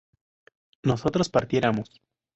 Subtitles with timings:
[0.81, 2.01] nosotros partiéramos